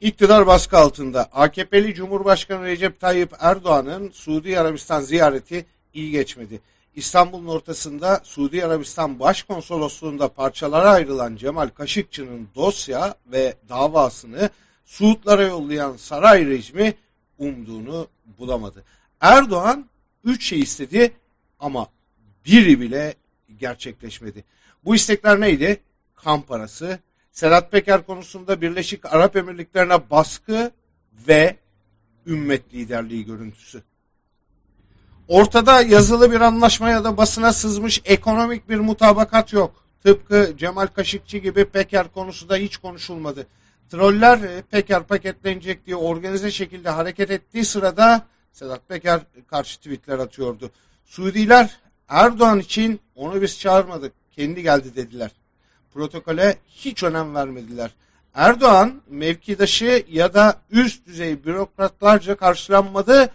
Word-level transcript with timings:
İktidar 0.00 0.46
baskı 0.46 0.78
altında 0.78 1.28
AKP'li 1.32 1.94
Cumhurbaşkanı 1.94 2.64
Recep 2.64 3.00
Tayyip 3.00 3.32
Erdoğan'ın 3.38 4.10
Suudi 4.10 4.60
Arabistan 4.60 5.00
ziyareti 5.00 5.66
iyi 5.94 6.10
geçmedi. 6.10 6.60
İstanbul'un 6.94 7.46
ortasında 7.46 8.20
Suudi 8.24 8.64
Arabistan 8.64 9.20
Başkonsolosluğu'nda 9.20 10.28
parçalara 10.28 10.90
ayrılan 10.90 11.36
Cemal 11.36 11.68
Kaşıkçı'nın 11.68 12.48
dosya 12.54 13.14
ve 13.26 13.54
davasını 13.68 14.50
Suudlara 14.86 15.42
yollayan 15.42 15.96
saray 15.96 16.46
rejimi 16.46 16.94
umduğunu 17.38 18.08
bulamadı. 18.38 18.84
Erdoğan 19.20 19.86
üç 20.24 20.46
şey 20.48 20.60
istedi 20.60 21.12
ama 21.60 21.88
biri 22.46 22.80
bile 22.80 23.14
gerçekleşmedi. 23.58 24.44
Bu 24.84 24.94
istekler 24.94 25.40
neydi? 25.40 25.80
Kan 26.14 26.42
parası, 26.42 26.98
Sedat 27.36 27.72
Peker 27.72 28.06
konusunda 28.06 28.60
Birleşik 28.60 29.14
Arap 29.14 29.36
Emirlikleri'ne 29.36 30.10
baskı 30.10 30.70
ve 31.28 31.56
ümmet 32.26 32.74
liderliği 32.74 33.24
görüntüsü. 33.24 33.82
Ortada 35.28 35.82
yazılı 35.82 36.32
bir 36.32 36.40
anlaşma 36.40 36.90
ya 36.90 37.04
da 37.04 37.16
basına 37.16 37.52
sızmış 37.52 38.02
ekonomik 38.04 38.68
bir 38.68 38.78
mutabakat 38.78 39.52
yok. 39.52 39.84
Tıpkı 40.02 40.54
Cemal 40.58 40.86
Kaşıkçı 40.86 41.38
gibi 41.38 41.64
Peker 41.64 42.08
konusu 42.08 42.48
da 42.48 42.56
hiç 42.56 42.76
konuşulmadı. 42.76 43.46
Troller 43.90 44.38
e, 44.38 44.62
Peker 44.62 45.02
paketlenecek 45.02 45.86
diye 45.86 45.96
organize 45.96 46.50
şekilde 46.50 46.90
hareket 46.90 47.30
ettiği 47.30 47.64
sırada 47.64 48.26
Sedat 48.52 48.88
Peker 48.88 49.20
karşı 49.46 49.76
tweetler 49.76 50.18
atıyordu. 50.18 50.70
Suudiler 51.04 51.80
Erdoğan 52.08 52.60
için 52.60 53.00
onu 53.14 53.42
biz 53.42 53.60
çağırmadık, 53.60 54.12
kendi 54.32 54.62
geldi 54.62 54.96
dediler. 54.96 55.30
Protokole 55.96 56.56
hiç 56.68 57.02
önem 57.02 57.34
vermediler. 57.34 57.90
Erdoğan 58.34 59.02
mevkidaşı 59.08 60.04
ya 60.08 60.34
da 60.34 60.60
üst 60.70 61.06
düzey 61.06 61.44
bürokratlarca 61.44 62.36
karşılanmadı 62.36 63.32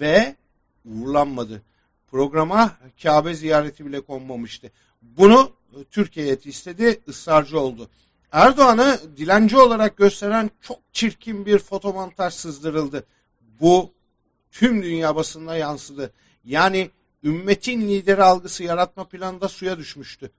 ve 0.00 0.36
uğurlanmadı. 0.84 1.62
Programa 2.10 2.72
Kabe 3.02 3.34
ziyareti 3.34 3.86
bile 3.86 4.00
konmamıştı. 4.00 4.70
Bunu 5.02 5.52
Türkiye 5.90 6.36
istedi, 6.44 7.00
ısrarcı 7.08 7.60
oldu. 7.60 7.88
Erdoğan'ı 8.32 9.00
dilenci 9.16 9.56
olarak 9.56 9.96
gösteren 9.96 10.50
çok 10.60 10.78
çirkin 10.92 11.46
bir 11.46 11.58
fotomontaj 11.58 12.34
sızdırıldı. 12.34 13.06
Bu 13.60 13.90
tüm 14.52 14.82
dünya 14.82 15.16
basınına 15.16 15.56
yansıdı. 15.56 16.12
Yani 16.44 16.90
ümmetin 17.22 17.88
lideri 17.88 18.22
algısı 18.22 18.64
yaratma 18.64 19.04
planında 19.04 19.48
suya 19.48 19.78
düşmüştü. 19.78 20.30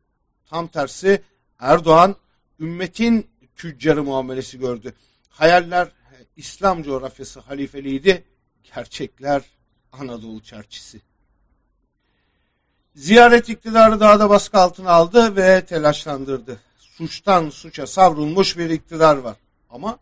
Tam 0.49 0.67
tersi 0.67 1.21
Erdoğan 1.59 2.15
ümmetin 2.59 3.27
tüccarı 3.55 4.03
muamelesi 4.03 4.59
gördü. 4.59 4.93
Hayaller 5.29 5.91
İslam 6.35 6.83
coğrafyası 6.83 7.39
halifeliydi. 7.39 8.23
Gerçekler 8.75 9.41
Anadolu 9.91 10.43
çarçısı. 10.43 10.97
Ziyaret 12.95 13.49
iktidarı 13.49 13.99
daha 13.99 14.19
da 14.19 14.29
baskı 14.29 14.57
altına 14.57 14.91
aldı 14.91 15.35
ve 15.35 15.65
telaşlandırdı. 15.65 16.59
Suçtan 16.79 17.49
suça 17.49 17.87
savrulmuş 17.87 18.57
bir 18.57 18.69
iktidar 18.69 19.17
var. 19.17 19.35
Ama 19.69 19.99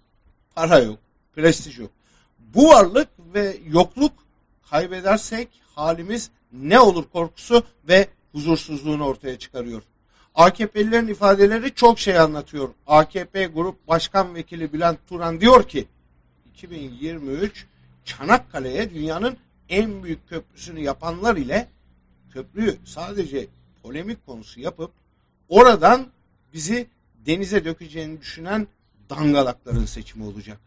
para 0.56 0.80
yok, 0.80 1.00
prestij 1.36 1.80
yok. 1.80 1.92
Bu 2.40 2.70
varlık 2.70 3.10
ve 3.34 3.58
yokluk 3.68 4.14
kaybedersek 4.70 5.50
halimiz 5.76 6.30
ne 6.52 6.80
olur 6.80 7.04
korkusu 7.14 7.64
ve 7.88 8.08
huzursuzluğunu 8.32 9.06
ortaya 9.06 9.40
çıkarıyor. 9.40 9.82
AKP'lilerin 10.36 11.08
ifadeleri 11.08 11.74
çok 11.74 12.00
şey 12.00 12.20
anlatıyor. 12.20 12.70
AKP 12.88 13.46
Grup 13.46 13.88
Başkan 13.88 14.36
Vekili 14.36 14.74
Bülent 14.74 15.00
Turan 15.10 15.42
diyor 15.42 15.68
ki 15.68 15.88
2023 16.54 17.66
Çanakkale'ye 18.06 18.90
dünyanın 18.90 19.38
en 19.70 20.04
büyük 20.04 20.30
köprüsünü 20.30 20.80
yapanlar 20.80 21.36
ile 21.36 21.68
köprüyü 22.34 22.78
sadece 22.86 23.48
polemik 23.84 24.26
konusu 24.26 24.60
yapıp 24.60 24.92
oradan 25.50 26.08
bizi 26.54 26.88
denize 27.26 27.66
dökeceğini 27.66 28.22
düşünen 28.22 28.68
dangalakların 29.10 29.86
seçimi 29.86 30.26
olacak. 30.26 30.58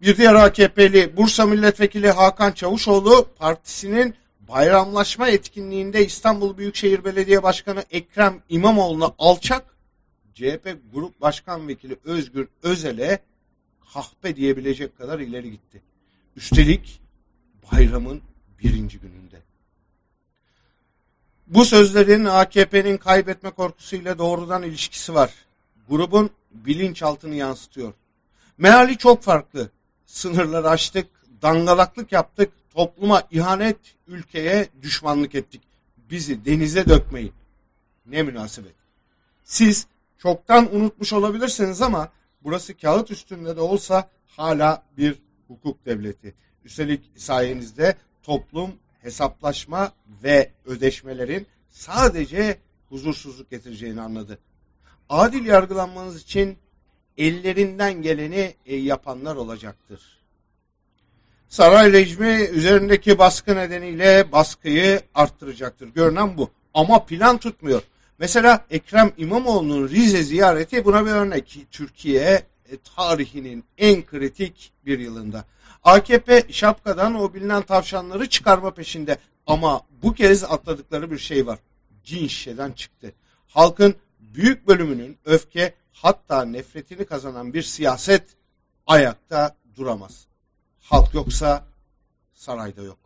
Bir 0.00 0.16
diğer 0.16 0.34
AKP'li 0.34 1.16
Bursa 1.16 1.46
Milletvekili 1.46 2.10
Hakan 2.10 2.52
Çavuşoğlu 2.52 3.28
partisinin 3.38 4.14
bayramlaşma 4.48 5.28
etkinliğinde 5.28 6.06
İstanbul 6.06 6.56
Büyükşehir 6.56 7.04
Belediye 7.04 7.42
Başkanı 7.42 7.84
Ekrem 7.90 8.42
İmamoğlu'na 8.48 9.14
alçak 9.18 9.76
CHP 10.34 10.76
Grup 10.92 11.20
Başkan 11.20 11.68
Vekili 11.68 11.96
Özgür 12.04 12.48
Özel'e 12.62 13.20
kahpe 13.92 14.36
diyebilecek 14.36 14.98
kadar 14.98 15.20
ileri 15.20 15.50
gitti. 15.50 15.82
Üstelik 16.36 17.00
bayramın 17.72 18.22
birinci 18.62 18.98
gününde. 18.98 19.36
Bu 21.46 21.64
sözlerin 21.64 22.24
AKP'nin 22.24 22.96
kaybetme 22.96 23.50
korkusuyla 23.50 24.18
doğrudan 24.18 24.62
ilişkisi 24.62 25.14
var. 25.14 25.30
Grubun 25.88 26.30
bilinçaltını 26.50 27.34
yansıtıyor. 27.34 27.92
Meali 28.58 28.98
çok 28.98 29.22
farklı. 29.22 29.70
Sınırları 30.06 30.68
aştık, 30.68 31.06
dangalaklık 31.42 32.12
yaptık, 32.12 32.52
topluma 32.76 33.22
ihanet, 33.30 33.76
ülkeye 34.06 34.68
düşmanlık 34.82 35.34
ettik. 35.34 35.62
Bizi 36.10 36.44
denize 36.44 36.88
dökmeyin. 36.88 37.32
Ne 38.06 38.22
münasebet. 38.22 38.74
Siz 39.44 39.86
çoktan 40.18 40.76
unutmuş 40.76 41.12
olabilirsiniz 41.12 41.82
ama 41.82 42.08
burası 42.44 42.76
kağıt 42.76 43.10
üstünde 43.10 43.56
de 43.56 43.60
olsa 43.60 44.10
hala 44.26 44.82
bir 44.98 45.18
hukuk 45.48 45.86
devleti. 45.86 46.34
Üstelik 46.64 47.10
sayenizde 47.16 47.96
toplum 48.22 48.70
hesaplaşma 49.02 49.92
ve 50.22 50.50
ödeşmelerin 50.64 51.46
sadece 51.70 52.58
huzursuzluk 52.88 53.50
getireceğini 53.50 54.00
anladı. 54.00 54.38
Adil 55.08 55.46
yargılanmanız 55.46 56.22
için 56.22 56.58
ellerinden 57.18 58.02
geleni 58.02 58.54
e, 58.66 58.76
yapanlar 58.76 59.36
olacaktır. 59.36 60.16
Saray 61.48 61.92
rejimi 61.92 62.48
üzerindeki 62.52 63.18
baskı 63.18 63.56
nedeniyle 63.56 64.32
baskıyı 64.32 65.00
arttıracaktır. 65.14 65.88
Görünen 65.88 66.36
bu. 66.36 66.50
Ama 66.74 67.04
plan 67.04 67.38
tutmuyor. 67.38 67.82
Mesela 68.18 68.64
Ekrem 68.70 69.12
İmamoğlu'nun 69.16 69.88
Rize 69.88 70.22
ziyareti 70.22 70.84
buna 70.84 71.06
bir 71.06 71.10
örnek. 71.10 71.58
Türkiye 71.70 72.42
e, 72.72 72.76
tarihinin 72.96 73.64
en 73.78 74.06
kritik 74.06 74.72
bir 74.86 74.98
yılında. 74.98 75.44
AKP 75.84 76.42
şapkadan 76.50 77.14
o 77.14 77.34
bilinen 77.34 77.62
tavşanları 77.62 78.28
çıkarma 78.28 78.70
peşinde. 78.70 79.18
Ama 79.46 79.82
bu 80.02 80.14
kez 80.14 80.44
atladıkları 80.44 81.10
bir 81.10 81.18
şey 81.18 81.46
var. 81.46 81.58
Cin 82.04 82.26
şişeden 82.26 82.72
çıktı. 82.72 83.12
Halkın 83.46 83.94
büyük 84.20 84.68
bölümünün 84.68 85.18
öfke 85.24 85.74
hatta 85.92 86.44
nefretini 86.44 87.04
kazanan 87.04 87.54
bir 87.54 87.62
siyaset 87.62 88.24
ayakta 88.86 89.56
duramaz. 89.76 90.26
Halk 90.90 91.14
yoksa 91.14 91.64
sarayda 92.34 92.82
yok. 92.82 92.98